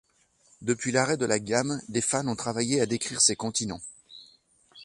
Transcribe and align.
Depuis 0.63 0.91
l'arrêt 0.91 1.15
de 1.17 1.27
la 1.27 1.37
gamme, 1.37 1.79
des 1.87 2.01
fans 2.01 2.27
ont 2.27 2.35
travaillé 2.35 2.81
à 2.81 2.87
décrire 2.87 3.21
ces 3.21 3.35
continents. 3.35 3.81